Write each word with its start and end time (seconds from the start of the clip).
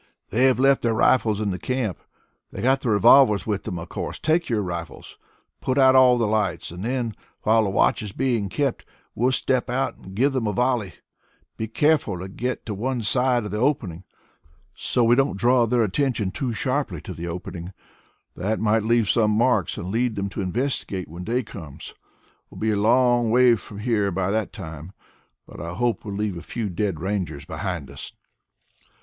"They 0.31 0.45
have 0.45 0.57
left 0.59 0.81
their 0.81 0.95
rifles 0.95 1.39
in 1.39 1.51
the 1.51 1.59
camp. 1.59 1.99
They've 2.49 2.63
got 2.63 2.81
their 2.81 2.93
revolvers 2.93 3.45
with 3.45 3.65
them, 3.65 3.77
of 3.77 3.89
course. 3.89 4.17
Take 4.17 4.49
your 4.49 4.63
rifles. 4.63 5.19
Put 5.61 5.77
out 5.77 5.93
all 5.93 6.17
the 6.17 6.25
lights, 6.25 6.69
then 6.69 7.13
while 7.43 7.65
the 7.65 7.69
watch 7.69 8.01
is 8.01 8.11
being 8.11 8.49
kept 8.49 8.83
we'll 9.13 9.31
step 9.31 9.69
out 9.69 9.97
and 9.97 10.15
give 10.15 10.33
them 10.33 10.47
a 10.47 10.53
volley. 10.53 10.93
Be 11.55 11.67
careful 11.67 12.17
to 12.17 12.27
get 12.27 12.65
to 12.65 12.73
one 12.73 13.03
side 13.03 13.45
of 13.45 13.51
the 13.51 13.59
opening 13.59 14.03
so 14.73 15.03
we 15.03 15.13
don't 15.13 15.37
draw 15.37 15.67
their 15.67 15.83
attention 15.83 16.31
too 16.31 16.51
sharply 16.51 16.99
to 17.01 17.13
the 17.13 17.27
opening. 17.27 17.71
That 18.35 18.59
might 18.59 18.81
leave 18.81 19.07
some 19.07 19.29
marks 19.29 19.77
and 19.77 19.91
lead 19.91 20.15
them 20.15 20.29
to 20.29 20.41
investigate 20.41 21.09
when 21.09 21.25
day 21.25 21.43
comes. 21.43 21.93
We'll 22.49 22.57
be 22.59 22.71
a 22.71 22.75
long 22.75 23.29
way 23.29 23.53
from 23.53 23.77
here 23.77 24.09
by 24.09 24.31
that 24.31 24.51
time, 24.51 24.93
but 25.45 25.61
I 25.61 25.75
hope 25.75 26.03
we'll 26.03 26.15
leave 26.15 26.37
a 26.37 26.41
few 26.41 26.69
dead 26.69 26.99
Rangers 26.99 27.45
behind 27.45 27.91
us." 27.91 28.13